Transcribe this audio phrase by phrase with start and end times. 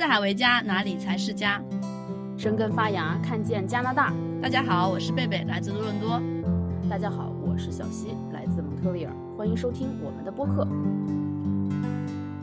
[0.00, 1.62] 四海为家，哪里才是家？
[2.38, 4.14] 生根发芽，看见加拿大。
[4.40, 6.18] 大家好，我是贝贝，来自多伦多。
[6.88, 9.12] 大家好，我是小溪，来自蒙特利尔。
[9.36, 10.66] 欢迎收听我们的播客。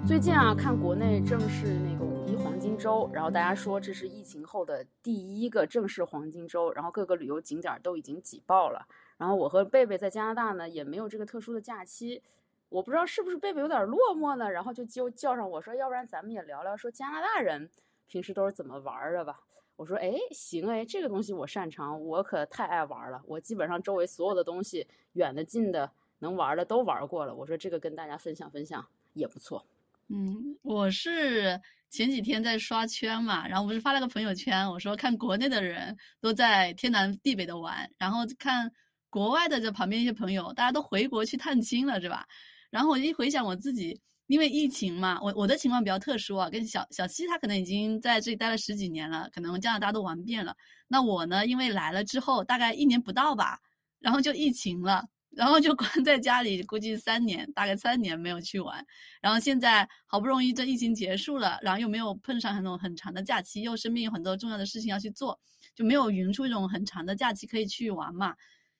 [0.05, 8.85] 最近啊，看国内正是那个五一黄金周，然后大家说这是疫情后的第一个正式黄金周，然后各个旅游景点都已经挤爆了。
[9.17, 12.21] 然后我和贝贝在加拿大呢，也没有这个特殊的假期。
[12.69, 17.69] 我不知道是不是贝贝有点落寞呢，然后就就叫上我说，要不然咱们也聊聊说加拿大人
[18.07, 19.39] 平时都是怎么玩的吧。
[19.75, 23.21] 我说，哎，行哎，这个东西我擅长，我可太爱玩了。
[23.25, 27.35] 我基本上周围所有的东西，远的近的能玩的都玩过了。
[27.35, 29.63] 我说这个跟大家分享分享也不错。
[30.09, 38.71] 嗯，我是前几天在刷圈嘛，然后不是发了个朋友圈，我说看国内的人都在天南地北的玩，然后看
[39.11, 42.25] 国外的这旁边一些朋友，大家都回国去探亲了，是吧？
[42.69, 50.55] 然后我一回想我自己，因为疫情嘛，我我的情况比较特殊啊，跟小小七他可能已经在这里待了十几年了，可能加拿大都玩遍了。
[50.87, 53.59] 那我呢，因为来了之后大概一年不到吧，
[53.99, 58.85] 然后就疫情了，然后就关在家里，估计三年，大概三年没有去玩。
[59.21, 65.39] 然后现在好不容易这疫情结束了，然后又没有碰上那种很长的假期，又身边有很多重要的事情要去做，
[65.73, 68.35] 就没有匀出一种很长的假期可以去玩嘛。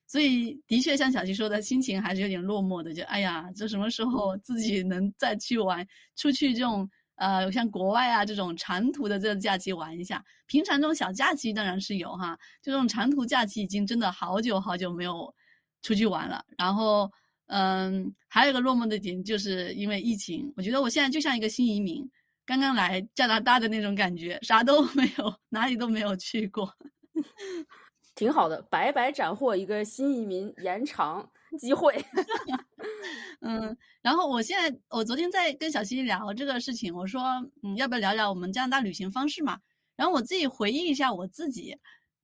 [0.08, 2.92] 所以，的确像小七说的，心情还是有点落寞的。
[2.94, 10.24] 就哎呀，这什么时候自己能再去玩，出去这种呃，像国外啊这种长途的这个假期玩一下？
[10.46, 15.34] 平常这种小假期当然是有哈，就这种长途假期已经真的好久好久没有
[15.82, 16.42] 出去玩了。
[16.56, 17.10] 然后，
[17.48, 22.08] 嗯，还有一个落寞的点，就是因为疫情，我觉得我现在就像一个新移民，
[22.46, 26.74] 刚刚来加拿大的那种感觉，啥都没有， 哪里都没有去过。
[28.18, 31.94] 挺好的，白白斩获一个新移民延长机会。
[33.42, 37.22] 嗯，然后我现在，我昨天在跟小七聊这个事情，我说，
[37.62, 39.60] 嗯，要不要聊聊我们加拿大旅行方式嘛？
[39.94, 41.78] 然后我自己回忆一下我自己，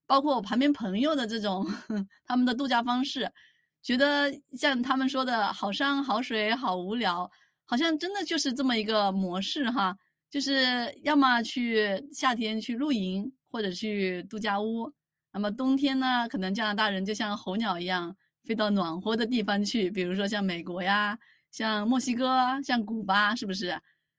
[0.04, 1.64] 包括我旁边朋友的这种
[2.26, 3.30] 他们的度假方式，
[3.80, 7.30] 觉得像他们说的好山好水好无聊，
[7.66, 9.96] 好像真的就是这么一个模式哈，
[10.28, 14.92] 就是要么去夏天去露营，或者去度假屋。
[15.34, 21.18] 那么冬天呢，可能加拿大人就像候鸟一样飞到暖和的地方去，比如说像美国呀，
[21.50, 23.76] 像墨西哥，像古巴，是不是？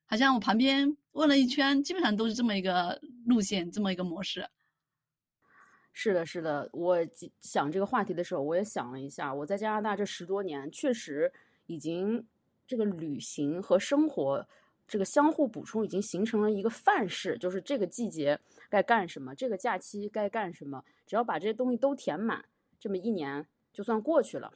[0.07, 4.45] 好像我旁边问了一圈，基本上都是这么一个路线，这么一个模式。
[5.93, 6.69] 是的，是的。
[6.73, 6.97] 我
[7.39, 11.31] 想这个话题的时候，我也想了一下，我在加拿大这十多年，确实
[11.67, 12.27] 已经
[12.67, 14.45] 这个旅行和生活。
[14.87, 18.39] 这个相互补充已经形成了一个范式，就是这个季节
[18.69, 22.45] 该干什么，这个假期该干什么，只要把这些东西都填满，
[22.79, 24.53] 这么一年就算过去了。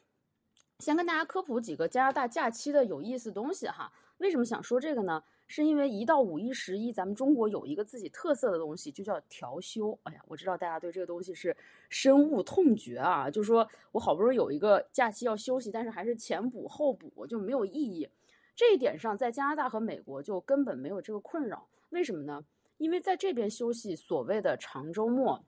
[0.80, 3.92] 先跟大家科普几个加拿大假期的有意思东西哈。
[4.18, 5.24] 为什么想说这个呢？
[5.48, 9.98] 是因为一到五一、十一，咱们中国有一个自己特色的东西，就叫调休。
[10.04, 11.56] 哎呀，我知道大家对这个东西是
[11.90, 18.08] 深恶痛绝啊，就是说我好不容易有一个假期要休息，但是还是前补后补，就没有意义。
[18.56, 21.68] 这一点上，在加拿大和美国就根本没有这个困扰。
[21.90, 22.46] 为什么呢？
[22.78, 25.44] 因为在这边休息，所谓的长周末，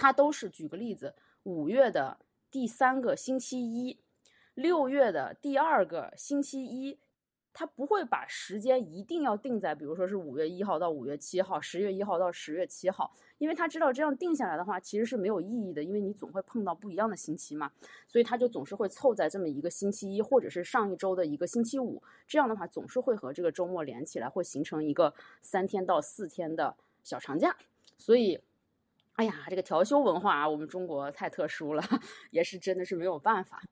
[0.00, 2.18] 它都是举个例子，五月的
[2.50, 4.00] 第三个星期一，
[4.54, 6.98] 六月的第二个星期一。
[7.52, 17.70] 他不会把时间一定要定在，比如说是五月一号到五月七号，十月一号到十月七号，因为他知道这样定下来的话其实是没有意义的，因为你总会碰到不一样的星期嘛，
[18.06, 25.12] 所以他就总是会凑在这么一个星期一，或者是上一周的一个星期五，这样的话总是会和这个周末连起来，会形成一个
[25.42, 27.56] 三天到四天的小长假。
[27.98, 28.40] 所以，
[29.20, 31.82] 哎呀，这个调休文化啊，我们中国太特殊了，
[32.32, 33.62] 也是真的是没有办法。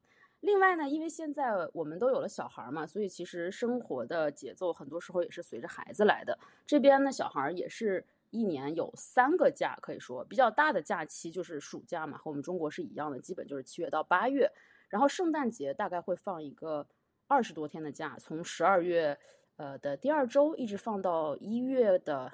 [0.41, 6.39] 另外呢，因为现在我们都有了小孩嘛，所以其实生活的节奏很多时候也是随着孩子来的。
[6.67, 14.53] 这边呢，小孩也是一年有三个假，可以说比较大的假期就是暑假嘛，和我们中国是一样的，基本就是七月到八月。
[14.91, 16.87] 然后圣诞节大概会放一个
[17.27, 19.19] 二十多天的假，从十二月
[19.57, 22.31] 呃的第二周一直放到一月的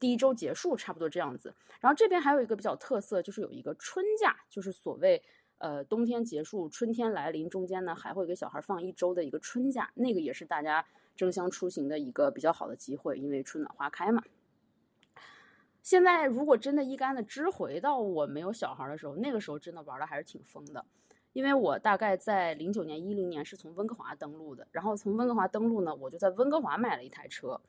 [0.00, 1.54] 第一周结束，差不多这样子。
[1.78, 5.22] 然后这边还有一个比较特色，就是有一个春假，就是所谓。
[5.62, 10.82] 呃，冬天结束，春天来临，中间呢还会给小孩放一周的一个春假，那个也是大家
[11.14, 14.22] 争相出行的一个比较好的机会，因为春暖花开嘛。
[15.82, 20.82] 现在如果真的一竿子支回到我没有小孩的时候，那个时候真的玩的还是挺疯的，
[21.34, 27.60] 因为我大概在零九年、一零年是从温哥华登陆的，然后从温哥华登陆呢，我就在温哥华买了一台车，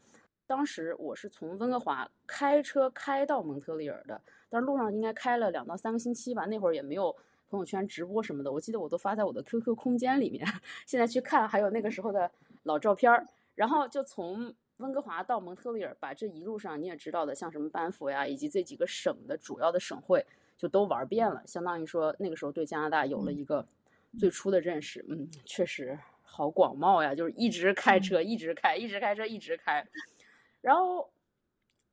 [0.47, 7.15] 当时我是从温哥华开车开到蒙特利尔的，但是路上应该开了两到三个星期吧，那会儿也没有。
[7.49, 10.47] 朋友圈直播什么的，我记得我都发在我的 QQ 空间里面。
[10.87, 12.31] 现在去看，还有那个时候的
[12.63, 13.27] 老照片儿。
[13.55, 20.25] 然后就从温哥华到蒙特利尔，把这一路上你也知道的，像什么班夫呀，以及这几个省的主要的省会，
[20.57, 21.43] 就都玩遍了。
[21.45, 23.65] 相当于说那个时候对加拿大有了一个
[24.17, 25.05] 最初的认识。
[25.09, 29.85] 嗯，确实好广袤呀，就是一直开车，一直开，一直开车，一直开。
[30.61, 31.11] 然后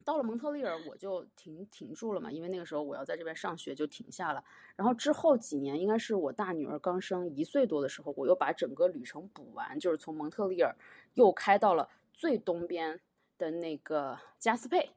[0.04, 4.42] 到了蒙特利尔，我就停停住了嘛，因为那个时候我要在这边上学，就停下了。
[4.76, 10.74] 然后之后几年，应该是我大女儿刚生一岁多的时候，我又把整个旅程补完，就是从蒙特利尔
[11.14, 12.98] 又开到了最东边
[13.36, 14.90] 的那个加斯佩，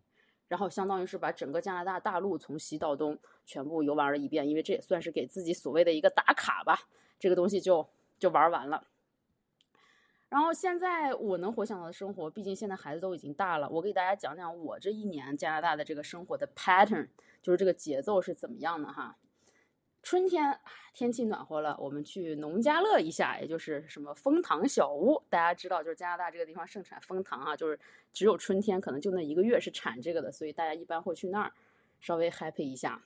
[0.47, 6.87] 然后相当于是把整个加拿大大陆从西到东全部游玩了一遍，因为这也算是给自己所谓的一个打卡吧，
[7.19, 7.85] 这个东西就
[8.17, 8.87] 就玩完了。
[10.31, 17.09] 然后现在我能回想到的生活，毕竟现在孩子都已经大了，我给大家讲讲我这一年加拿大的这个生活的 pattern，
[17.41, 19.17] 就是这个节奏是怎么样的哈。
[20.01, 20.57] 春天
[20.93, 27.77] 天气暖和了，我们去农家乐一下，也就是什么蜂糖小屋，大家知道，就是加拿大这个地方盛产蜂糖啊，就是
[28.13, 31.51] 只有春天可能就那一个月是产这个的，所以大家一般会去那儿
[31.99, 33.03] 稍微 happy 一下。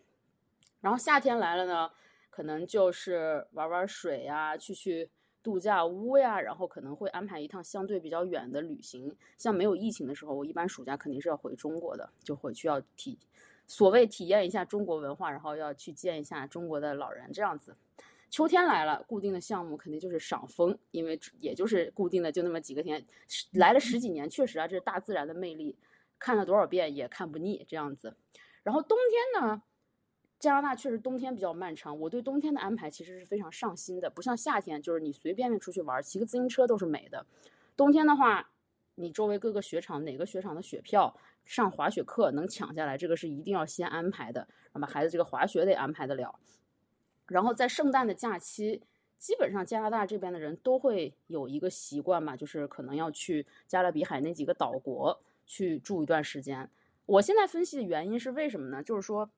[0.82, 1.90] 然后夏天来了呢，
[2.30, 5.10] 可能就是玩玩水呀，去去。
[5.46, 9.16] 度假屋呀，然后可能会安排一趟相对比较远的旅行。
[9.38, 13.20] 像没有疫情的时候，我一般暑假肯定是要回中国的，就回去要体
[13.68, 17.76] 所谓体验一下中国文化，然后要去见一下中国的老人这样子。
[18.32, 23.06] 秋天来了，固定的项目肯定就是赏枫，因为也就是固定的就那么几个天，
[23.54, 25.78] 来了十几年，确实啊，这是大自然的魅力，
[26.18, 28.18] 看了多少遍也看不腻这样子。
[28.64, 29.62] 然后冬天呢？
[30.38, 37.26] 加拿大确实冬天比较漫长，我对冬天的安排其实是非常上心的，不像夏天，就是你随便便出去玩，骑个自行车都是美的。
[37.76, 38.52] 冬天的话，
[38.96, 46.38] 你周围各个雪场哪个雪场的雪票，上滑雪课能抢下来，这个是一定要先安排的，那么孩子这个滑雪得安排得了。
[47.28, 48.84] 然后在圣诞的假期，
[49.18, 56.70] 基本上加拿大这边的人都会有一个习惯嘛，就是可能要去加勒比海那几个岛国去住一段时间。
[57.06, 58.84] 我现在分析的原因是为什么呢？
[58.84, 59.32] 就是说。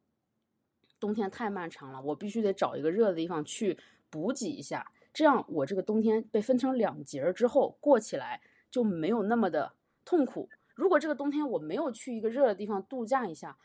[0.99, 3.77] 冬天太漫长了，我必须得找一个热的地方去
[4.09, 8.41] 补给一下，这样我这个冬天被分成两节儿之后过起来
[8.71, 9.73] 就没有那么的
[10.05, 10.49] 痛苦。
[10.73, 13.57] 如果这个冬天我没有去一个热的地方度假一下，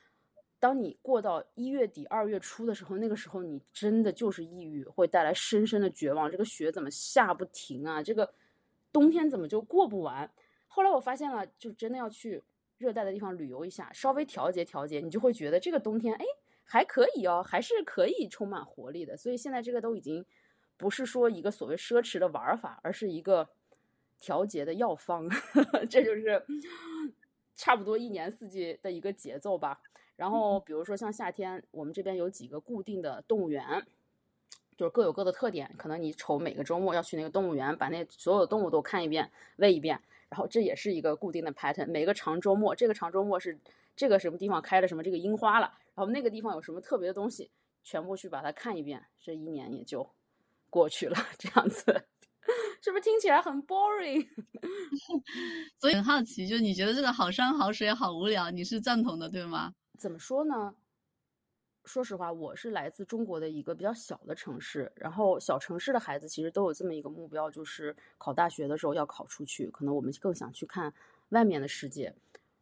[0.59, 6.31] 当你过到一月底二月初的时候，那个时候你真的就是抑郁，会带来深深的绝望。
[6.31, 8.03] 这个雪怎么下不停啊？
[8.03, 8.33] 这个
[8.93, 10.31] 冬天怎么就过不完？
[10.69, 12.43] 后来我发现了，就真的要去
[12.79, 16.25] 热带的地方旅游一下，稍微调节调节，你就会觉得这个冬天，哎。
[16.65, 19.17] 还可以哦，还是可以充满活力的。
[19.17, 20.25] 所以现在这个都已经
[20.77, 23.49] 不是说一个所谓奢侈的玩法，而是一个
[24.19, 25.29] 调节的药方。
[25.91, 26.45] 这就是
[27.55, 29.81] 差不多一年四季的一个节奏吧。
[30.17, 33.85] 然后比如说像夏天，我们这边有几个固定的动物园，
[34.77, 35.71] 就是各有各的特点。
[35.77, 40.01] 可能你瞅每个周末要去那个动物园，把那所有的动物都看一遍、喂一遍。
[40.29, 41.89] 然后这也是一个固定的 pattern。
[41.89, 43.59] 每个长周末，这个长周末是
[43.97, 45.73] 这个什么地方开了什么这个樱花了。
[45.95, 47.51] 然后那个地方有什么特别的东西，
[47.85, 50.09] 全部去把它看一遍，这一年也就
[50.71, 51.17] 过去了。
[51.39, 51.85] 这样子，
[52.81, 54.27] 是不是听起来很 boring？
[55.79, 59.75] 所以很好奇，就你觉得这个好山好水好无聊，你是赞同的对吗？
[59.99, 60.75] 怎么说呢？
[61.85, 69.69] 说实话，我是来自中国的一个比较小的城市，然后小城市的孩子其实都有这么一个目标，就是考大学的时候要考出去。
[69.71, 70.95] 可能我们更想去看
[71.31, 72.15] 外面的世界，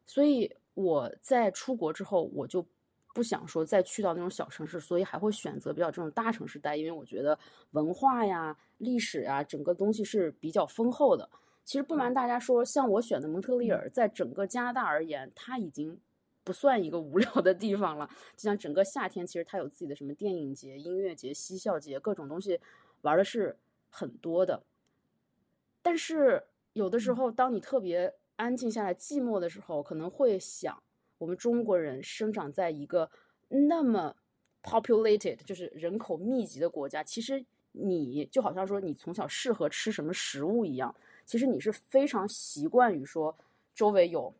[0.06, 2.66] 所以我在出国之后，我就。
[3.12, 7.36] 不想说再去到那种小城市，所以还会选择比较这种大城市待，因为我觉得
[7.72, 11.28] 文化呀、历史呀，整个东西是比较丰厚的。
[11.64, 15.98] 其实不瞒大家说，像我选的蒙特利尔，在整个加拿大而言，它已经
[16.44, 18.08] 不算一个无聊的地方了。
[18.36, 22.60] 就像整个夏天，其实它有自己的什么电影节、音乐节、嬉笑节，各种东西
[23.00, 23.58] 玩的是
[23.88, 24.62] 很多的。
[25.82, 30.82] 但是有的时候，当你特别安静下来、寂寞的时候，可能会想。
[31.18, 33.10] 我们中国人生长在一个
[33.48, 34.16] 那么
[34.62, 40.94] populated，就是人口密集的国家，其实你就好像说你从小适合吃什么食物一样，
[41.26, 43.36] 其实你是非常习惯于说
[43.74, 44.32] 周围有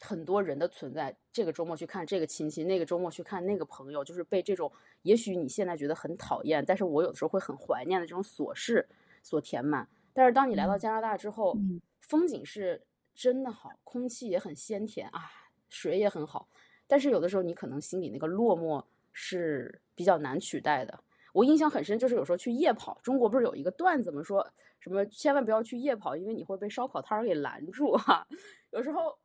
[0.00, 1.16] 很多人的存在。
[1.32, 4.70] 这个周末去看这个亲戚，那个周末去看那个朋友，就是被这种
[5.02, 8.84] 也许你现在觉得很讨厌，但是我有的时候会很怀念的这种琐事
[9.22, 9.88] 所填满。
[10.12, 11.56] 但是当你来到加拿大之后，
[12.00, 12.82] 风景是
[13.14, 15.30] 真的好，空气也很鲜甜啊。
[15.70, 16.48] 水也很好，
[16.86, 21.02] 但是有的时候你可能心里那个落寞是比较难取代的。
[21.32, 24.22] 我印象很深，就是有时候去夜跑，中国不是有一个段子吗？
[24.22, 28.24] 说什么千万不要去夜跑，因为你会被烧烤摊儿给拦住哈。
[28.70, 29.18] 有时候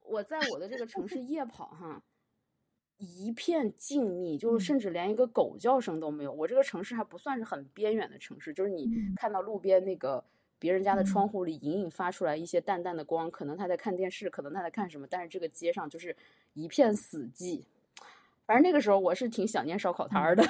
[0.00, 2.02] 我在我的这个城市夜跑哈，
[2.98, 6.32] 一片静谧，就是甚至连一个狗叫声都没有。
[6.32, 10.24] 我这个城市还不算是很边远的城市，就是你看到路边那个
[10.62, 16.16] 别人家的窗嗯户里隐隐发出来一些淡淡的光，可能他在看电视，可能他在看什么，但是这个街上就是
[16.54, 17.60] 一片死寂。
[18.46, 20.44] 反正那个时候我是挺想念烧烤摊儿的。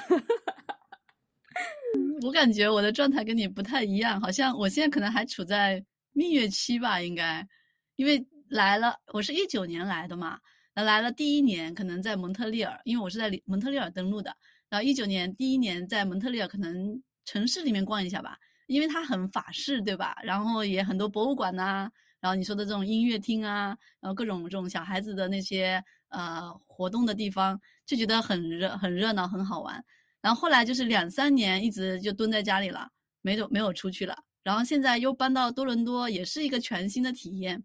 [2.21, 7.47] 我感觉我的状态跟你不太一样，好像我现在可能还处在蜜月期吧，应该，
[7.95, 10.39] 因为来了，我是一九年来的嘛，
[10.75, 14.37] 那来了第一年可能在蒙特利尔，因为我是在里蒙特利尔登陆的，
[14.69, 20.15] 然后一九年第一年在蒙特利尔可能城市里面逛一下吧，因为它很法式，对吧？
[20.23, 21.89] 然后也很多博物馆呐、
[22.19, 29.83] 然后你说的这种音乐厅啊，然后各种这种小孩子的那些呃活动的地方，就觉得很热很热闹，很好玩。
[30.21, 32.89] 然后后来就是两三年一直就蹲在家里了，
[33.21, 34.15] 没有没有出去了。
[34.41, 37.63] 然后现在又搬到多伦多，也是一个全新的体验。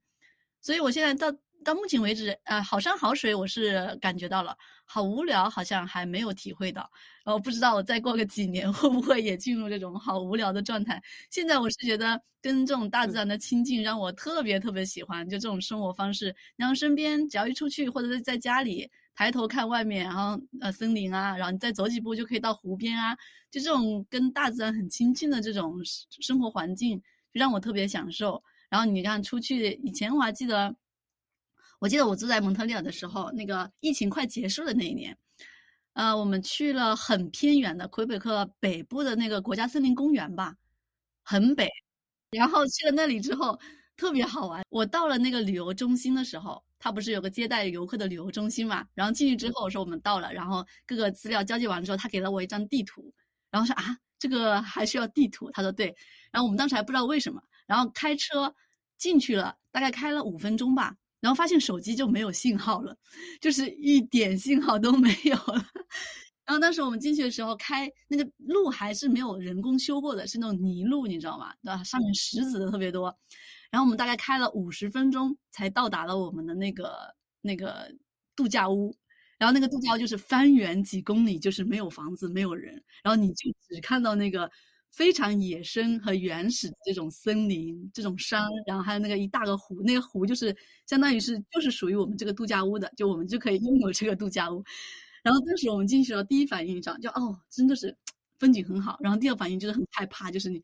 [0.60, 6.88] 所以我现在到到目前为止，呃，好山好水我是感觉到了，好无聊好像还没有体会到。
[7.24, 11.02] 然后不知道我再过个几年 会不会也进入这种好无聊的状态。
[11.30, 16.34] 现在我是觉得跟这种大自然的亲近让我特别特别喜欢，就这种生活方式。
[16.56, 23.14] 然后身边只要一出去或者是在家里，抬头看外面，然后呃森林啊，然后你再走几步就可以到湖边啊，
[23.50, 25.74] 就这种跟大自然很亲近的这种
[26.20, 26.98] 生活环境，
[27.32, 28.42] 就让我特别享受。
[28.70, 30.74] 然后你看出去，以前我还记得，
[31.80, 35.16] 我记得我住在蒙特利尔的时候，那个疫情快结束的那一年，
[35.92, 40.54] 呃，我们去了很偏远的魁北克北部的那个国家森林公园吧，
[41.24, 41.68] 很北。
[42.30, 43.58] 然后去了那里之后，
[43.96, 44.62] 特别好玩。
[44.70, 48.84] 我到了那个旅游中心的时候，它不是有个接待游客的旅游中心嘛？
[48.94, 53.12] 然后进去之后我说我们到了，然后各个资料交接完了之后，他给了我一张地图，
[53.50, 55.50] 然后说啊，这个还需要地图？
[55.52, 55.94] 他说对。
[56.32, 58.54] 然后我们当时还不知道为什么，然后开车
[58.98, 62.96] 进去了，大概开了五分钟吧，然后发现手机就没有信号了，
[63.40, 65.64] 就是一点信号都没有了。
[66.46, 71.52] 然后当时我们进去的时候，开那个路还是没有人工修过的，是那种泥路，你知道吗？
[71.62, 71.84] 对吧？
[71.84, 73.14] 上面石子的特别多。
[73.70, 77.92] 然后我们大概开了五十分钟才到达了我们的那个那个
[78.34, 78.94] 度假屋。
[79.38, 84.50] 然后那个度假屋就是方圆几公里就是没有房子，没有人，然后你就只看到那个
[84.98, 90.54] 非常野生和原始的这种森林、这种山，然后还有那个一大个湖，那个湖就是
[90.86, 94.60] 相当于是就是属于我们这个度假屋的，就我们就可以拥有这个度假屋。
[95.22, 97.96] 然后当时我们进去了，第一反应上就哦，真的是
[98.40, 98.98] 风景很好。
[99.00, 100.60] 然后第二反应就是很害怕，就是你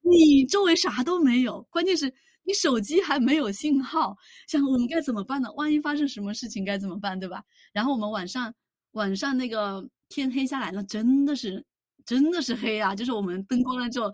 [0.00, 2.10] 你周围啥都没有，关键是
[2.44, 4.16] 你手机还没有信号，
[4.48, 5.52] 想我们该怎么办呢？
[5.56, 7.44] 万一发生什么事情该怎么办，对吧？
[7.70, 8.54] 然后我们晚上
[8.92, 11.62] 晚上那个天黑下来了，真的是
[12.06, 12.94] 真的是黑啊！
[12.94, 14.12] 就是我们灯光了之后。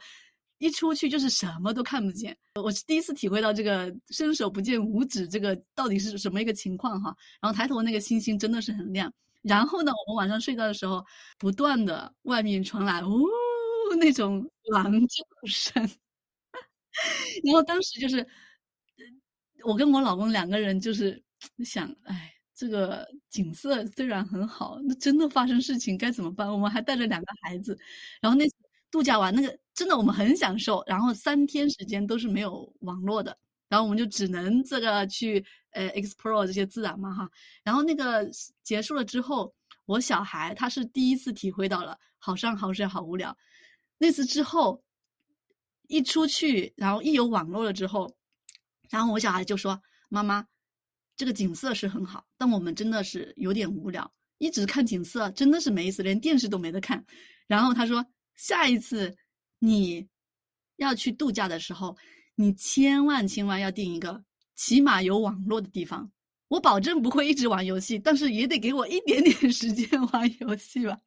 [0.60, 7.14] 一出去就是什么都看不见，我是第一次体会到这个伸手不见五指这个到底是什么一个情况哈。
[7.40, 9.08] 然后抬头那个星星真的是很亮。
[9.42, 11.06] 然后呢，我们晚上睡觉的时候，
[11.38, 13.24] 不断的外面传来呜
[14.00, 15.80] 那种狼叫声，
[17.44, 18.26] 然后当时就是
[19.64, 21.22] 我跟我老公两个人就是
[21.64, 26.50] 想，哎，这个景色虽然很好，那真的发生事情该怎么办？
[26.52, 27.78] 我们还带着两个孩子，
[28.20, 28.44] 然后那
[28.90, 29.56] 度假完那个。
[29.74, 33.38] 真的我们很享受，然后三天时间都是没有网络的，
[33.68, 37.30] 然后我们就只能这个去呃 explore 这些自然嘛哈。
[37.62, 38.28] 然后那个
[38.64, 39.54] 结束了之后，
[39.86, 43.38] 我小孩他是第一次体会到了好山好水好无聊。
[43.98, 44.82] 那次之后，
[45.86, 48.12] 一出去，然后一有网络了之后，
[48.90, 50.44] 然后我小孩就说：“妈妈，
[51.18, 57.04] 这个景色是很好，但我们真的是有点无聊，一直看景色真的是没意思，连电视都没得看。”
[57.46, 58.02] 然后他说
[58.36, 59.14] ：“下一次。”
[59.60, 60.06] 你
[60.76, 61.96] 要去度假的时候，
[62.36, 64.22] 你千万千万要订一个
[64.54, 66.08] 起码有网络的地方。
[66.48, 70.98] 我保证不会一直玩游戏，但是也得给我一点点 时间玩游戏吧。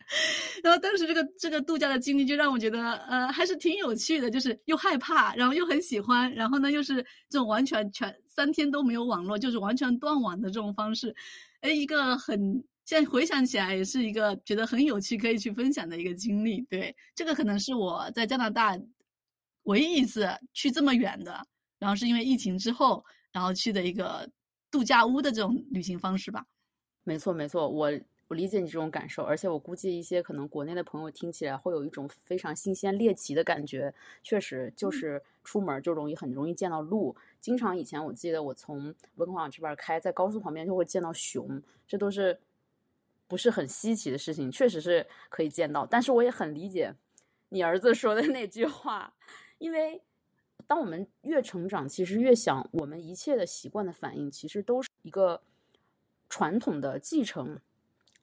[0.64, 6.96] 然后当时这个这个度假的经历就让我觉得，呃，还是挺有趣的，就是又害怕，然后又很喜欢，然后呢又是
[7.30, 11.16] 这种完全全三天都没有网络，就是完全断网的这种方式，
[11.62, 12.64] 哎，一个很。
[12.84, 16.60] 现在回想起来，也是一个觉得很有趣、可以去分享的一个经历。
[16.64, 18.78] 对，这个可能是我在加拿大
[19.64, 21.42] 唯一一次去这么远的，
[21.80, 24.30] 然后是因为疫情之后，然后去的一个
[24.72, 26.48] 度假屋的这种旅行方式吧。
[27.04, 27.92] 没错，没错，我
[28.30, 33.94] 我理解你这种感受，而且我估计一些可能国内的朋友听起来会有一种非常新鲜猎奇的感觉。
[34.24, 42.40] 确实，就是出门就容易很容易见到鹿，经常以前我记得我从温哥华这边开，在高速旁边就会见到熊，这都是。
[43.28, 45.86] 不是很稀奇的事情，确实是可以见到。
[45.86, 46.94] 但是我也很理解
[47.48, 49.14] 你儿子说的那句话，
[49.58, 50.02] 因为
[50.72, 55.42] 当我们越成长，其实越想我们一切的习惯的反应，其实都是一个
[56.30, 57.60] 传统的继承。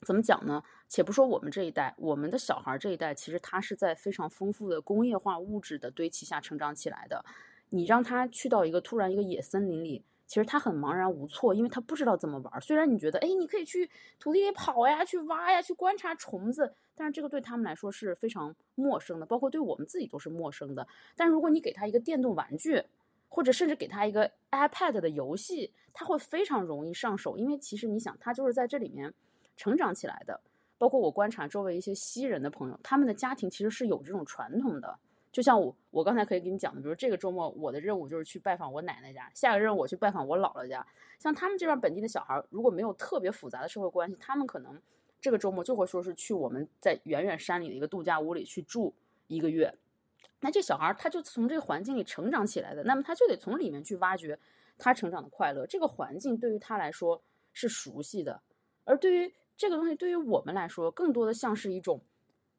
[0.01, 0.63] 怎么讲呢？
[0.89, 7.23] 且不说我们这一代，我们的小孩这一代，其实他是在非常丰富的工业化物质的堆砌下成长起来的。
[7.69, 12.61] 你让他去到一个突然一个野森林里，其实他很茫然无措，因为他不知道怎么玩。
[12.61, 20.87] 虽然你觉得，哎，你可以去土地里跑呀，去挖呀，去观察虫子，但是这个对他们来说是非常陌生的，包括对我们自己都是陌生的。
[21.17, 22.85] 但如果你给他一个电动玩具，
[23.31, 29.13] 或者甚至给他一个 iPad 的游戏，他会非常容易上手，因为其实你想，他就是在这里面
[29.57, 30.39] 成长起来的。
[30.77, 34.99] 包括我观察周围一些西人的朋友，他们的家庭其实是有这种传统的。
[35.31, 40.85] 就像我，我刚才可以给你讲的，比如这个周末我的任务就是去拜访我奶奶家，下个任务我去拜访我姥姥家。
[41.19, 44.81] 像他们这边本地的小孩，如果没有特别复杂的社会关系，他们可能
[45.21, 48.95] 这个周末就会说是去我们在远远山里的一个度假屋里去住
[49.27, 49.73] 一个月。
[50.41, 54.39] 那这小孩他就从这个环境里成长起来的，那么他就得从里面去挖掘
[54.79, 55.67] 他成长的快乐。
[55.67, 57.21] 这个环境对于他来说
[57.53, 58.41] 是熟悉的，
[58.85, 62.01] 而对于这个东西，对于我们来说，更多的像是一种。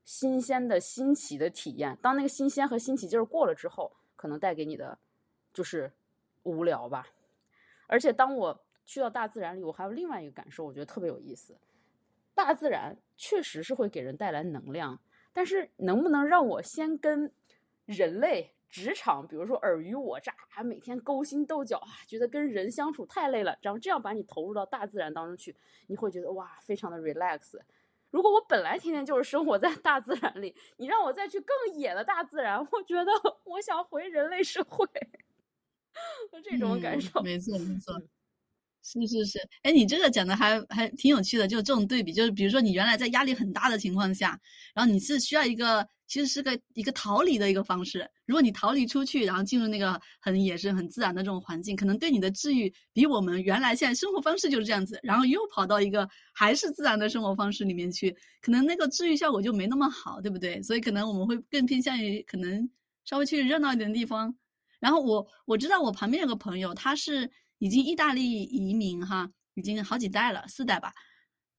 [0.04, 4.98] 新鲜的新奇的体验，当那个新鲜和新奇劲儿过了之后，可能带给你的
[5.54, 5.92] 就是
[6.44, 7.08] 无聊吧。
[7.88, 11.56] 而且当我去到大自然里，我还有另外一个感受，我觉得特别有意思。
[12.34, 15.00] 大自然确实是会给人带来能量，
[15.34, 17.32] 但是能不能让我先跟
[17.86, 25.56] 人类职场，比如说尔虞我诈，还每天勾心斗角啊，觉得跟人相处太累了，然后这样把你投入到大自然当中去，
[25.88, 27.60] 你会觉得哇，非常的 relax。
[28.12, 33.12] 如果我本来天天就是生活在大自然里，你让我再去更野的大自然，我觉得
[33.46, 34.86] 我想回人类社会，
[36.44, 37.22] 这种感受。
[37.22, 37.94] 没错，没 错，
[38.84, 39.40] 是是是。
[39.64, 44.40] 哎，你这个讲的还还挺有趣的，就这种对比，就是比如说你原来在压力很大的情况下，
[44.76, 45.88] 然后你是需要一个。
[46.10, 48.06] 其实是个一个逃离的一个方式。
[48.26, 60.62] 如果你逃离出去，然后进入那个很野生、很自然的这种环境，可能对你的治愈比我们原来现在生活方式就是这样子，然后又跑到一个还是自然的生活方式里面去，可能那个治愈效果就没那么好，对不对？
[60.64, 62.70] 所以可能我们会更偏向于可能
[63.06, 64.36] 稍微去热闹一点的地方。
[64.80, 70.92] 然后我我知道我旁边有个朋友，他是已经意大利移民哈，已经好几代了，四代吧。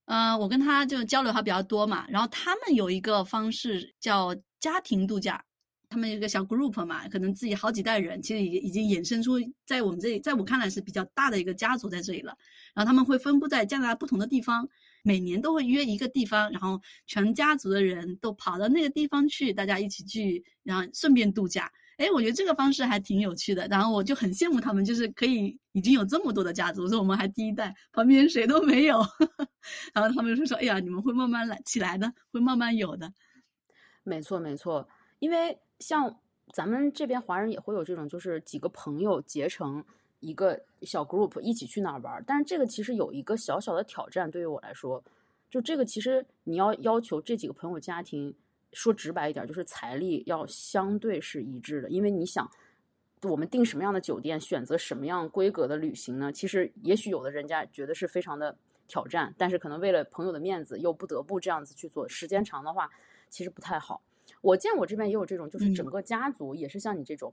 [0.07, 5.43] 嗯，我跟他就交流还比较多嘛，然后他们有一个方式叫家庭度假，
[5.89, 9.33] 他们一个小 group 嘛，可能自己好几代人，其实已已经衍生出
[9.67, 12.37] 在我们这里，在我看来是比较大的一个家族在这里了。
[12.75, 14.69] 然后他们会分布在加拿大不同的地方，
[15.03, 21.73] 每年都会约一个地方，然后全家族的人都跑到那个地方去，大家一起聚，然后顺便度假。
[21.97, 29.05] 哎，我觉得这个方式还挺有趣的，然后我就很羡慕他们，就是可以已经有这么多的家族，我说我们还第一代，旁边谁都没有，
[29.93, 33.13] 然后他们就说：“哎呀，你们会慢慢来起来的，会慢慢有的。”
[34.03, 36.19] 没错，没错，因为像
[36.53, 39.85] 咱们这边华人也会有这种，就是几个朋友结成
[40.21, 45.03] 一个小 group 一起去哪儿玩，但是这个其实有一个小小的挑战，对于我来说，
[45.51, 48.35] 就这个其实你要要求这几个朋友家庭。
[48.73, 52.49] 说直白一点，就是财力要相对是一致的，因为你想，
[53.23, 56.33] 我们订什么样的酒店，选择什么样规格的旅行呢？
[56.33, 62.09] 其实也许有的人家觉得是非常的挑战，但是可能为了朋友的面子，又不得不这样子去做。
[62.09, 62.89] 时间长的话，
[63.31, 64.03] 其实不太好。
[64.43, 67.33] 我见我这边也有这种，就是整个家族也是像你这种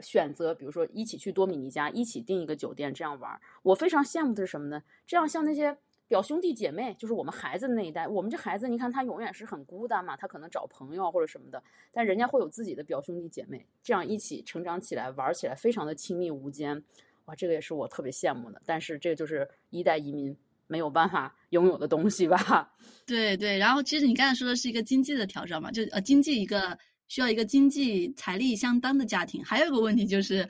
[0.00, 3.40] 选择，比如说一起去多米尼加，一起订一个酒店这样玩。
[3.62, 4.82] 我非常羡慕的是什么呢？
[5.06, 5.78] 这样像那些。
[6.08, 16.84] 表兄弟姐妹就是我们孩子的那一代，我们这孩子，你看他永远是很孤单嘛，他可能找朋友或者什么的，但人家会有自己的表兄弟姐妹，这样一起成长起来，玩起来非常的亲密无间，
[17.24, 18.60] 哇，这个也是我特别羡慕的。
[18.66, 22.70] 但是这就是一代移民没有办法拥有的东西吧？
[23.06, 26.76] 对对，然后其实你刚才说的是一个经济的挑战嘛，就呃经济一个
[27.08, 30.46] 需要一个经济财力相当的家庭，还有一个问题就是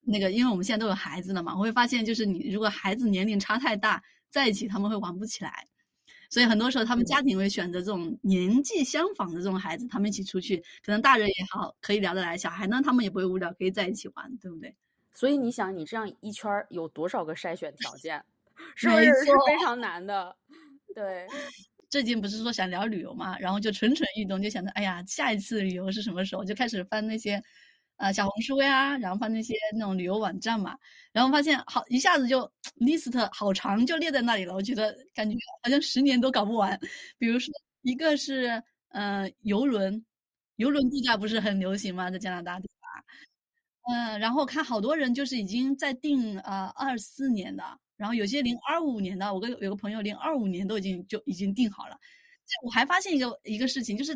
[0.00, 4.02] 那个，因为我们现在都有孩子了嘛，我会发现就是你如果孩子年龄差太大。
[4.32, 5.68] 在一起他们会玩不起来，
[6.30, 14.74] 所以很多时候他们家庭会选择这种年纪相仿的这种孩子，他们一起出去，可能大人也好可以聊得来，小孩呢他们也不会无聊，可以在一起玩，对不对？
[15.12, 18.24] 所以你想，你这样一圈有多少个筛选条件，
[18.76, 20.36] 是不是是非常难的？
[20.94, 21.26] 对，
[21.90, 26.44] 最近不是说想聊旅游嘛，然后就蠢蠢欲动，就想着，哎呀，下一次旅游是什么时候？
[26.44, 27.42] 就开始翻那些。
[27.96, 30.76] 啊，小红书呀，然后翻那些那种旅游网站嘛，
[31.12, 34.54] 然后发现好一下子就 list 好长，就列在那里了。
[34.54, 36.76] 我觉得感觉好像十年都搞不完。
[37.16, 40.04] 比如说，一个是呃游轮，
[40.56, 42.10] 游轮度假不是很流行吗？
[42.10, 43.04] 在加拿大对吧？
[43.92, 47.62] 嗯，然后看好多人就是已经在订呃二四年的，
[48.02, 51.96] 然后有些零二五年的，我跟有个朋友零二五年都已经就已经订好了。
[52.64, 54.12] 我还发现一个一个事情，就是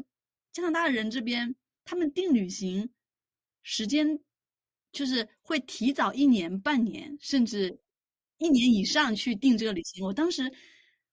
[0.52, 2.90] 加拿大人这边他们订旅行。
[3.62, 4.18] 时间
[4.90, 7.78] 就是会提早一年、半年，甚至
[8.38, 10.04] 一年以上去定这个旅行。
[10.04, 10.52] 我当时，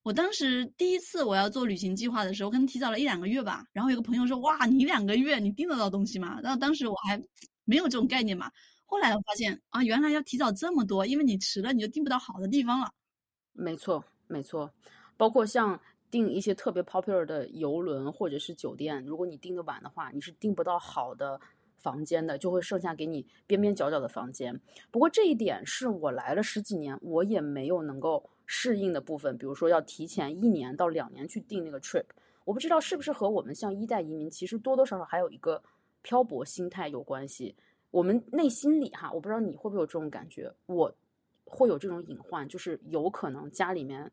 [0.01, 3.63] 我当时第一次我要做旅行计划的时候，可能提早了一两个月吧。
[3.71, 7.21] 然后有个朋友说：“哇，你两个月你订得到东西吗？”然后当时我还
[7.65, 8.51] 没有这种概念嘛，
[8.93, 12.91] 后来我发现啊，原来要提早这么多，因为你迟了你就订不到好的地方了。
[13.51, 14.71] 没错，没错，
[15.17, 15.79] 包括像
[16.11, 21.41] 订一些特别 popular 的游轮或者是酒店，如果你订的晚的话，你是订不到好的
[21.79, 24.61] 房间的，就会剩下给你边边角角的房间。
[24.91, 32.05] 不过这一点是我来了十几年，我也没有能够适应的部分，比如说要提前一年到两年去订那个 trip。
[32.45, 35.63] 我不知道是不是和我们像一代移民，其实多多少少还有一个
[36.03, 37.55] 漂泊心态有关系。
[37.93, 40.95] 我们内心里哈，我不知道你会不会有这种感觉，我
[41.45, 44.11] 会有这种隐患，就是有可能家里面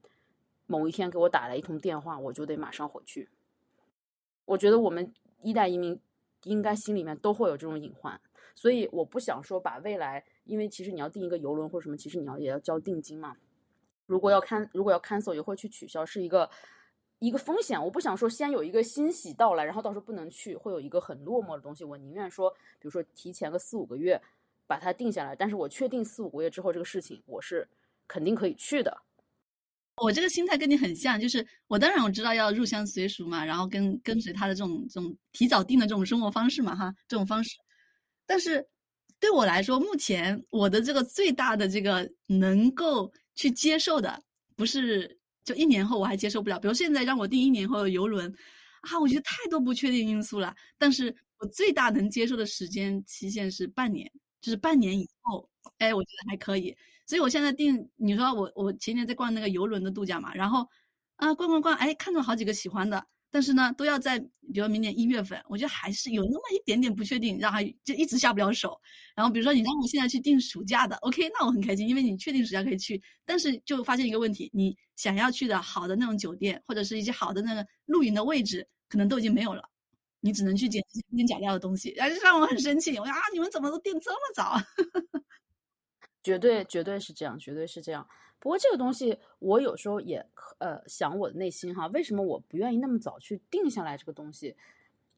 [0.66, 3.30] 某一天给我打来一通电话，我就得马上回去。
[4.44, 5.98] 我觉得我们一代移民
[6.42, 8.20] 应该心里面都会有这种隐患，
[8.54, 13.34] 所以我不想说把未来，因为其实你要订一个游轮或者什么，其实你要也要交定金嘛。
[14.04, 16.50] 如果要看，如果要 cancel 也会去取消，是一个。
[17.20, 21.84] 一个风险，我不想说先有一个欣喜到来，然后到时候不能去，会有一个很落寞的东西。
[21.84, 24.18] 我宁愿说，比如说提前个四五个月
[24.66, 27.68] 把它定下来，但是我确定四五个月之后这个事情我是
[28.08, 29.02] 肯定可以去的。
[29.96, 37.58] 我这个心态跟你很像，就是我当然我知道要入乡随俗嘛，然后跟跟随他的这种这种提早定的这种生活方式嘛，哈，这种方式。
[38.24, 38.66] 但是
[39.18, 44.22] 对我来说，目前我的这个最大的这个能够去接受的
[44.56, 45.19] 不是。
[45.44, 48.32] 就一年后我还接受不了，比如现在让我订一年后的游轮，
[48.82, 50.54] 啊，我觉得太多不确定因素了。
[50.78, 55.48] 但是我最大能接受的时间期限是半年，就是半年以后，
[55.78, 56.76] 哎，我觉得还可以。
[57.06, 60.66] 所以我现在订，你说我我前年在逛那个游轮的度假嘛，然后
[61.16, 63.04] 啊逛逛逛，哎，看中好几个喜欢的。
[63.30, 68.78] 但是呢，都要在比如明年一月份，我觉得还是有那么一点点不确定，让他就一直下不了手。
[69.14, 73.00] 然后比如说你让我现在去订暑假的，OK，那我很开心，因为你确定暑假可以去。
[73.24, 79.62] 但是就发现一个问题，你想要去的好的那种酒店或者是一些好的那个露营的位置，可能都已经没有了，
[80.20, 82.90] 你只能去捡边边角料的东西，然后就让我很生气。
[82.98, 84.60] 我说啊，你们怎么都订这么早？
[86.22, 88.06] 绝对绝对是这样，绝对是这样。
[88.40, 90.26] 不过这个东西，我有时候也
[90.58, 94.56] 呃想我的内心哈，为什么我不愿意那么早去定下来这个东西？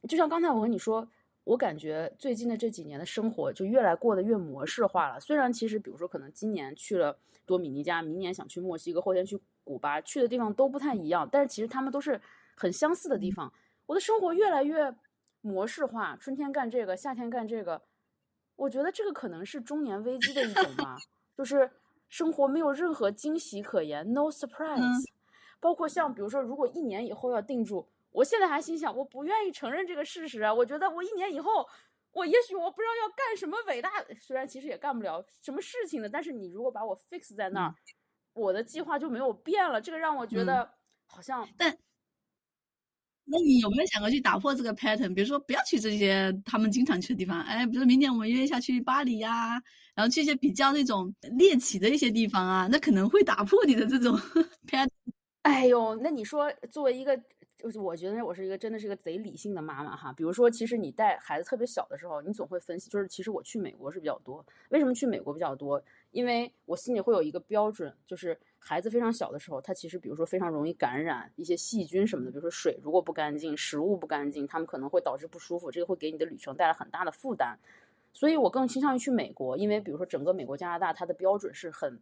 [0.08, 1.08] 就像刚才我跟你说，
[1.44, 5.20] 我感觉最近的这几年的生活就越来过得越模式化了。
[5.20, 12.20] 虽然其实比如说可能今年去了多米尼加，明年想去墨西哥，后天去古巴，去的地方都不太一样，但是其实他们都是
[12.56, 13.52] 很相似的地方。
[13.86, 14.92] 我的生活越来越
[15.40, 17.80] 模式化，春天干这个，夏天干这个。
[18.56, 20.96] 我觉得这个可能是中年危机的一种吧，
[21.36, 21.70] 就是
[22.12, 25.10] 生活没有任何惊喜可言，no surprise。
[25.58, 30.52] 包括像比如说，如果一年以后要定住，我现在还心想，我不愿意承认这个事实啊。
[30.52, 31.66] 我觉得我一年以后，
[32.12, 37.74] 我也许我不知道要干什么伟大，虽然其实也干不了什么事情的，但是你如果把我 fix 在那儿，
[38.34, 39.80] 我的计划就没有变了。
[39.80, 40.70] 这个让我觉得
[41.06, 41.74] 好像但。
[43.24, 45.14] 那你有没有想过去打破这个 pattern？
[45.14, 49.60] 比如说，不要去这些他们经常去的地方，哎，比如明年我们约一下去巴黎呀，
[49.94, 54.18] 然后去一些比较那种猎奇的一些地方啊，那可能会打破你的这种
[54.68, 54.88] pattern。
[55.42, 57.18] 哎呦，那你说，作为一个，
[57.62, 60.12] 就是我觉得我是一个真的是一个贼理性的妈妈哈。
[60.12, 65.82] 比如说，其实你带孩子特别小的时候，你总会分析，就是其实我去美国是比较多，为什么去美国比较多？
[66.10, 68.38] 因为我心里会有一个标准，就是。
[68.64, 77.58] 孩子非常小的时候，他其实比如说非常容易感染一些细菌什么的，比如说水如果不干净，食物不干净，他们可能会导致不舒服，这个会给你的旅程带来很大的负担。
[78.12, 81.98] 所以我更倾向于去美国，因为比如说整个美国、加拿大，它的标准是很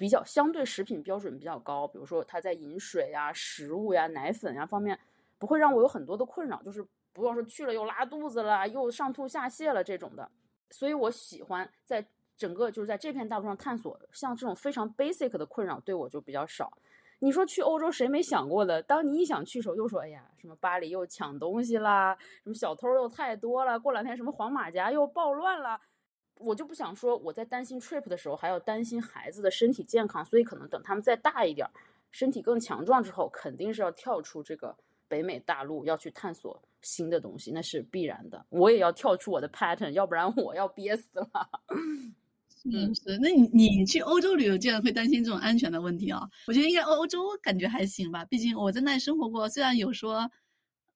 [0.00, 4.98] 比较相对食品标准比较高，比如说它在饮水呀、食物呀、奶粉呀方面
[5.38, 6.82] 不会让我有很多的困扰，就是
[7.12, 10.30] 不要说去了又拉肚子了，又上吐下泻了这种的。
[10.70, 12.02] 所以我喜欢在。
[12.40, 16.72] 整个就是在这片大陆上探索，像这种非常 basic 的困扰对我就比较少。
[17.18, 18.82] 你说去欧洲谁没想过的？
[18.82, 25.78] 当你一想去时候，又说哎呀，什么巴黎又抢东西啦，什么小偷又太多了，过两天什么黄马甲又暴乱了，
[26.40, 31.68] 我就不想说我在担心 trip 的时候还要担心孩子的身体健康，所以可能等他们再大一点，
[32.10, 34.76] 身体更强壮之后，肯定是要跳出这个
[35.06, 38.44] 北美大陆，要去探索新的东西，那是必然的。
[38.48, 41.30] 我也要跳出我的 pattern，要不然我要憋死了。
[42.64, 46.20] 嗯，是，那你你去欧洲旅游，竟然会担心这种安全的问题啊？
[46.46, 50.30] 我觉得应该欧洲感觉还行吧，毕竟我在那里生活过，虽然有说，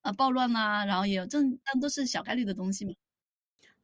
[0.03, 2.93] 啊暴乱呐，然后也有这，但都是小概率的东西嘛。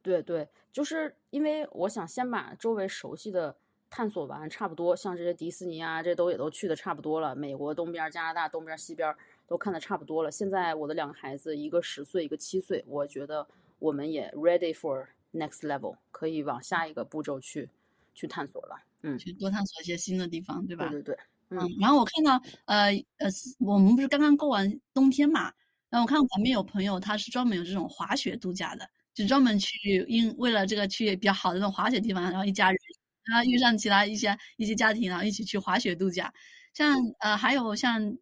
[0.01, 3.55] 对对，就是因为我想先把周围熟悉的
[3.89, 7.35] 探索完，差不多，像这些迪士尼啊，这都也都去的差不多了。
[7.35, 9.15] 美国东边、加拿大东边、西边
[9.47, 10.31] 都看的差不多了。
[10.31, 13.47] 现在我的两个孩子，一个十岁，一个七岁，我觉得
[13.79, 15.07] 我们也 ready for。
[15.33, 17.69] Next level 可以往下一个步骤去
[18.13, 20.89] 去探索了，嗯，去多探索一些新的地方，对吧？
[20.89, 21.17] 对对对，
[21.51, 21.59] 嗯。
[21.79, 22.31] 然后我看到，
[22.65, 25.43] 呃呃，我们不是刚刚过完冬天嘛？
[25.89, 32.77] 然后我看旁边有朋友，他是专门有这种滑雪度假的，就专门去因为了这个去比较好的那种滑雪地方，然后一家人，
[33.25, 36.31] 然后遇上其他一些一些家庭，然后一起去滑雪度假。
[36.73, 38.15] 像呃还有像，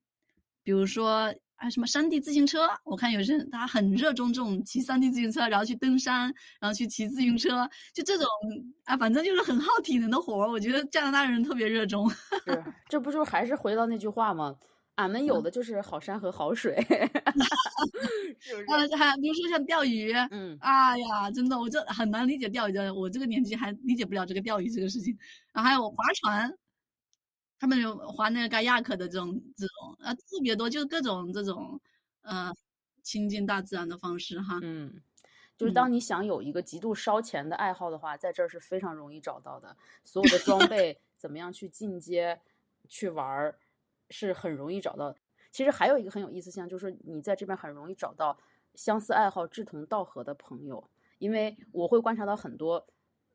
[0.63, 8.25] 比如说啊什么山地自行车，我看有些人他很热衷这种骑山地自行车，然后去登山，然后去骑自行车，就这种
[8.86, 10.49] 啊，反正就是很耗体能的活儿。
[10.49, 12.10] 我觉得加拿大人特别热衷。
[12.47, 14.56] 是，这不就还是回到那句话吗？
[15.00, 16.76] 俺们有的就是好山和好水，
[18.38, 18.66] 是不是？
[18.68, 25.18] 呃，还比如说像钓鱼，嗯，哎呀，真的，我这很难理解钓鱼的，我这个年纪还理解不了这个钓鱼这个事情。
[25.54, 26.54] 然后还有划船，
[27.58, 31.80] 他们有划那个盖亚克的这种这种啊，特别多，就是各种这种
[32.24, 32.54] 呃
[33.02, 34.60] 亲近大自然的方式哈。
[34.62, 35.02] 嗯，
[35.56, 39.78] 就是当你想有一个极度烧钱的爱好的话，在这儿是非常容易找到的。
[40.04, 42.42] 所有的装 备怎么样去进阶
[42.90, 43.58] 去玩儿？
[44.10, 45.15] 是很容易找到。
[45.52, 48.38] 其实还有一个很有意思现象，就是你在这边很容易找到
[48.76, 50.84] 相似爱好、志同道合的朋友。
[51.17, 52.86] 因为我会观察到很多，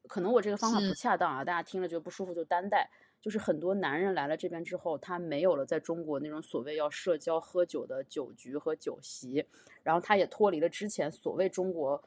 [0.06, 2.88] 可能我这个方法不恰当啊，大家听了觉得不舒服就担待。
[3.20, 9.44] 就是很多男人来了这边之后，他没有了在中国那种所谓要社交、喝酒的酒局和酒席，
[9.82, 12.02] 然后他也脱离了之前所谓中国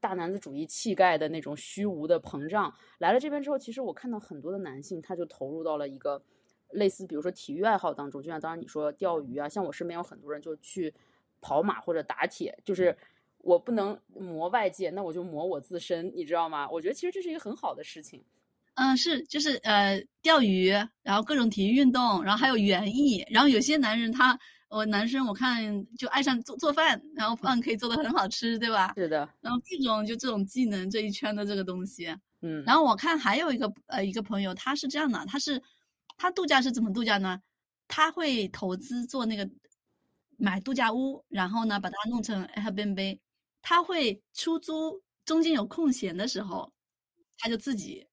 [0.00, 2.74] 大男子主义气概的那种虚无的膨胀。
[2.98, 6.20] 来了这边之后，其实我看到很多的男性，他就投入到了一个。
[6.72, 10.92] 类似，比如说体育爱好当中，就像当然你说钓鱼啊，像我身边有很多人就去
[11.40, 12.96] 跑马或者打铁，就是
[13.38, 16.68] 我不能磨外界，那我就磨我自身，你知道吗？
[16.70, 18.22] 我觉得其实这是一个很好的事情。
[18.74, 20.70] 嗯，是，就是呃，钓鱼，
[21.02, 28.94] 然后各种体育运动，然后还有园艺，然后有些男人他，我男生我看就爱上做做饭，然后饭可以做的很好吃，对吧？
[28.96, 29.28] 是的。
[29.40, 32.64] 然后这种就这种技能这一圈的这个东西，嗯。
[32.64, 35.62] 然后我看还有一个呃一个朋友，他是这样的，他是。
[36.22, 37.40] 他度假是怎么度假呢？
[37.88, 39.50] 他会投资做那个
[40.36, 43.18] 买度假屋，然后呢把它弄成 Airbnb。
[43.60, 46.72] 他会出租，中间有空闲的时候，
[47.38, 48.06] 他就自己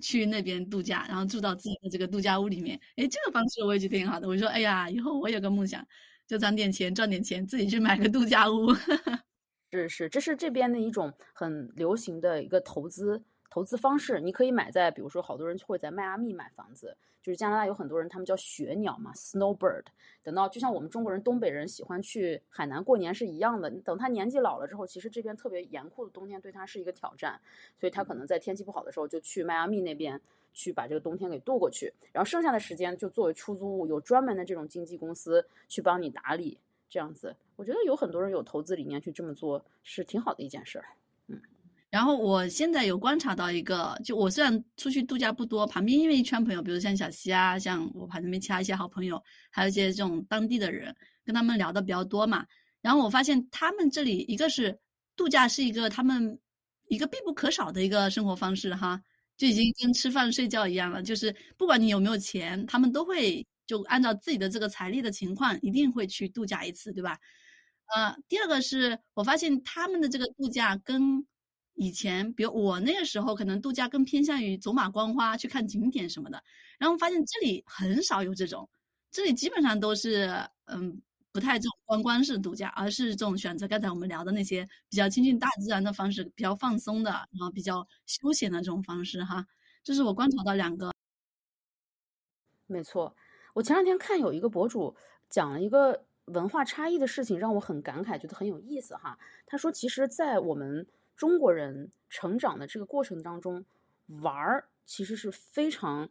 [0.00, 2.80] 去那边度假，然后住到自己的这个度假屋里面。
[2.96, 4.28] 哎，这个方式我也觉得挺好的。
[4.28, 5.84] 我说，哎呀，以后我有个梦想，
[6.28, 8.68] 就攒点钱，赚点钱，自己去买个度假屋。
[9.72, 13.22] 是是，这是这边的一种很流行的一个投资。
[13.50, 19.82] 投资方式，你可以买在，比如说，好多人会在迈阿密买房子，就是加拿大有很多人，他们叫雪鸟嘛，snowbird。
[20.22, 23.68] 等到就像我们中国人、东北人喜欢去海南过年是一样的。
[23.80, 27.40] 等他年纪老了之后，其实这边特别严酷的冬天对他是一个挑战，
[27.76, 30.20] 所以他可能在天气不好的时候就去迈阿密那边
[30.54, 36.56] 去把这个冬天给度过去，然后剩下的时间就作为出租屋，有专门的这种经纪公司去帮你打理，
[36.88, 40.84] 这样子，我觉得有很多人有投资理念去这么做是挺好的一件事儿。
[41.90, 52.46] 然后我现在有观察到一个，就我虽然出去度假不多，旁边因为一圈朋友，比如像小西啊，像我旁边其他一些好朋友，还有一些这种当地的人，跟他们聊的比较多嘛。
[52.80, 54.78] 然后我发现他们这里一个是
[55.16, 56.38] 度假是一个他们
[56.88, 59.00] 一个必不可少的一个生活方式哈，
[59.36, 67.18] 就已经跟吃饭睡觉一样了，就是不管你有没有钱，他们都会就按照自己的这个财力的情况，一定会去度假一次，对吧？
[67.96, 71.26] 呃，第二个是我发现他们的这个度假跟
[71.82, 76.44] 以前，比如我那个时候，可能度假更偏向于走马观花，去看景点什么的。
[76.78, 78.68] 然后发现这里很少有这种，
[79.10, 80.28] 这里基本上都是
[80.66, 81.00] 嗯，
[81.32, 89.46] 不太这种观光式度假，而是这种选择刚才我们聊的那些比较亲近大自然的方式，比较放松的，然后比较休闲的这种方式哈。
[89.82, 90.92] 这是我观察到两个。
[92.66, 93.16] 没错，
[93.54, 94.94] 我前两天看有一个博主
[95.30, 99.18] 讲了一个文化差异的事情，让我很感慨，觉得很有意思哈。
[99.46, 100.86] 他说，其实，在我们
[101.20, 103.62] 中国人成长的这个过程当中，
[104.22, 106.08] 玩儿其实是非常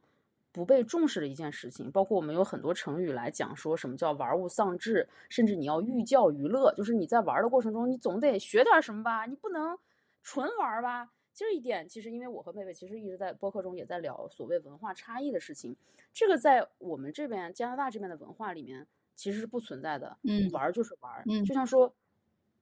[0.51, 1.91] 不被重视的一件事情。
[1.91, 9.75] 包括我们有很多成语来讲说什么叫玩物丧志，甚至你要寓教于乐，就是你在玩的过程中，你总得学点什么吧，你不能
[10.21, 11.09] 纯玩吧。
[11.33, 15.75] 这一点其实，因为我和妹妹其实一直在播客中也在聊所谓文化差异的事情。
[16.13, 20.15] 这个在我们这边加拿大这边的文化里面其实是不存在的。
[20.21, 21.91] 嗯，玩就是玩，嗯，就像说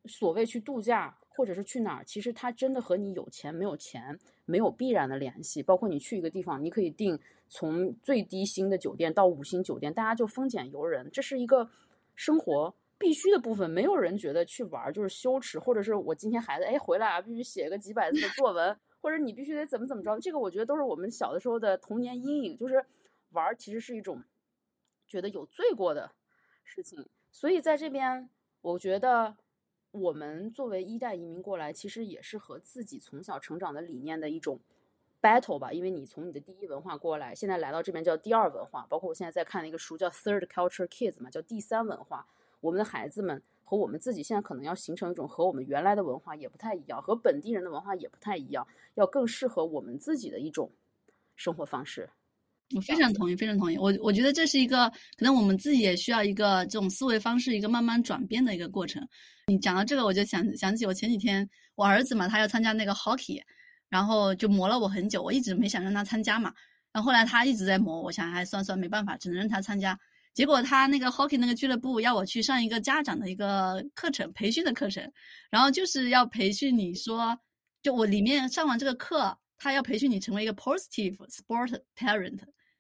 [0.08, 1.18] 所谓去度假。
[1.38, 5.62] 或者是去哪儿，其实它真的和你有钱没有钱没有必然的联系。
[5.62, 7.16] 包括你去一个地方，你可以订
[7.48, 11.70] 从最低星的酒店到五星酒店，大家就丰俭由人，这是一个
[12.16, 13.70] 生活必须的部分。
[13.70, 20.20] 没有人觉得去玩就是羞耻，或者是我今天孩子哎回来啊，必须写个几百字的作文，或者你必须得怎么怎么着。
[20.20, 22.84] 这个我觉得都是我们小的时候的童年阴影，就是
[23.30, 24.24] 玩其实是一种
[25.08, 26.10] 觉得有罪过的
[26.64, 27.08] 事情。
[27.32, 28.28] 所以在这边，
[28.62, 29.38] 我觉得。
[29.92, 34.60] 我们作为一代移民过来，其实也是和自己从小成长的理念的一种
[35.22, 35.72] battle 吧。
[35.72, 38.86] 因为你从你的第一文化过来，现在来到这边叫第二文化。
[38.90, 42.28] 包括我现在在看的一个书叫《Third Culture Kids》嘛，叫第三文化。
[42.60, 50.72] 我们的孩子们和我们自己现在可能要形成一种和我们原来的文化也不太一样，和本地人的文化也不太一样，要更适合我们自己的一种
[51.36, 52.10] 生活方式。
[52.76, 53.78] 我非常同意，非常同意。
[53.78, 59.02] 我我觉得这是一个可能我们自己也需要一个这种思维方式一个慢慢转变的一个过程。
[59.48, 63.42] 你讲到这个，我就想想起我前几天我儿子嘛，他要参加那个 hockey，
[63.88, 66.54] 然后就磨了我很久，我一直没想让他参加嘛。
[66.92, 69.98] 然后后来他一直在磨，我想还算算没办法，只能让他参加。
[70.34, 75.10] 结果他那个 hockey 那个俱乐部要我去上一个家长的一个课程培训的课程，
[75.50, 77.40] 然后就是要培训你说，
[77.82, 82.40] 就我里面上完这个课，他要培训你成为一个 positive sport parent。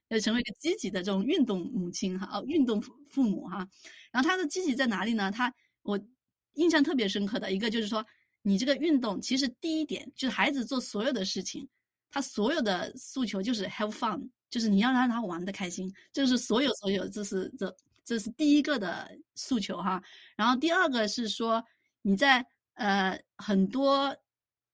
[0.09, 3.67] 要成为一个积极的这种运动母亲哈，哦，运动父母哈。
[4.11, 5.29] 然后他的积极在哪里呢？
[5.29, 5.99] 他我
[6.53, 8.05] 印象特别深刻的一个就是说，
[8.41, 11.67] 你这个运动其实第一点就是孩子做所有的事情，
[12.09, 20.01] 他所有的诉求就是 have fun，就是你要让他玩的开心，这是所有所有，这是这这是第一个的诉求哈。
[20.37, 21.61] 然后第二个是说
[22.01, 24.15] 你在呃很多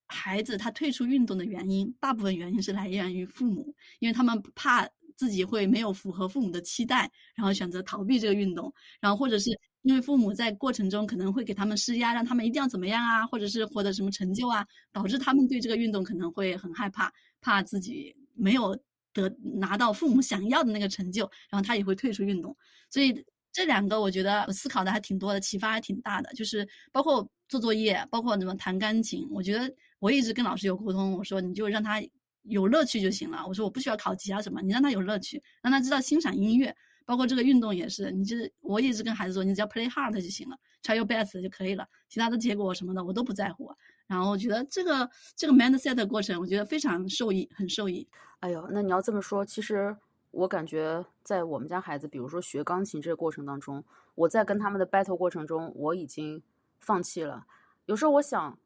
[0.08, 4.88] 孩子他退出运动的原因，大部分原因是来源于父母，因为他们怕。
[5.15, 9.49] 自己会没有符合父母的期待，然后选择逃避这个运动，然后或者是
[9.82, 18.78] 因为父母在过程中可能会给他们施压，让他们一定要怎么样啊，或者是获得什么成就啊，导致他们对这个运动可能会很害怕，怕自己没有
[19.13, 22.56] 得拿到父母想要的那个成就，然后他也会退出运动。
[22.89, 23.13] 所以
[23.52, 32.02] 这两个我觉得思考的还挺多的，启发还挺大的，就是包括做作业，包括怎么弹钢琴，我觉得我一直跟老师有沟通，我说你就让他。
[32.44, 33.44] 有乐趣就行了。
[33.48, 36.76] 我说我不需要考级啊什么，你让他有乐趣，让他知道欣赏音乐，
[37.06, 38.12] 包括这个运动也是。
[38.12, 43.72] 你就是我一直跟孩子说，你只要 play hard 就行了，try your best 就可以了，其他的结果什么的我都不在乎。
[44.08, 48.08] 然后我觉得这个这个 mindset 的过程，我觉得非常受益，很受益。
[48.42, 49.96] 哎呦，那你要这么说，其实
[50.32, 53.84] 我感觉在我们家孩子，比如说学钢琴这个过程当中，
[54.16, 56.44] 我在跟他们的 battle 过程中，我已经
[56.80, 57.46] 放弃了。
[57.86, 58.58] 有时候我想。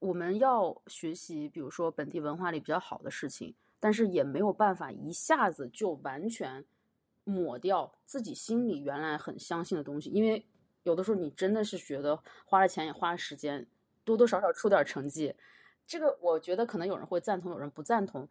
[0.00, 6.64] 我们要学习，比如说本地文化里比较好的事情，但是也没有办法一下子就完全
[7.24, 10.46] 抹掉自己心里原来很相信的东西，因为
[10.84, 13.66] 有的时候你真的是觉得花了钱也花了时间，
[14.04, 15.34] 多多少少出点成绩，
[15.84, 18.28] 这个我觉得可能有人会赞同，有人不赞同。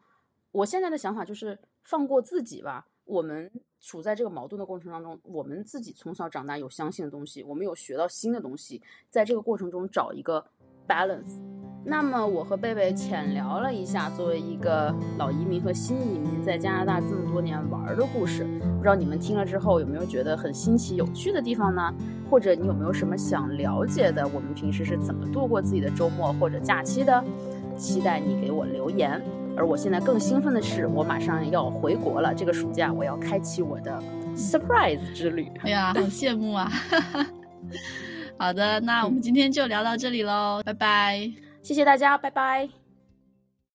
[0.52, 2.88] 我现在的想法就是放过自己吧。
[3.04, 3.50] 我们
[3.80, 10.46] 处在这个矛盾的过程当中，我们自己从小长大有相信的东西，我们有学到新的东西，在这个过程中找一个。
[10.88, 11.40] balance。
[11.90, 21.94] 那么我和贝贝浅聊了一下，作为一个老移民和新移民在加拿大这么多年玩的故事，不知道你们听了之后有没有觉得很新奇有趣的地方呢？
[22.30, 24.28] 或者你有没有什么想了解的？
[24.28, 27.24] 我们平时是怎么度过自己的周末或者假期的？
[27.78, 29.22] 期待你给我留言。
[29.56, 33.98] 而我现在更兴奋的是，我马上要回国了，这个暑假我要开启我的
[34.36, 35.50] surprise 之旅。
[35.62, 36.70] 哎呀，好羡慕啊！
[38.40, 42.87] 好的，那我们今天就聊到这里喽，拜拜，谢谢大家，拜拜。